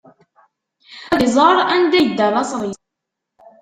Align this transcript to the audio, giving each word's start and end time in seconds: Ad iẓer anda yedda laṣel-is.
Ad 1.13 1.19
iẓer 1.27 1.57
anda 1.75 1.97
yedda 1.99 2.27
laṣel-is. 2.33 2.79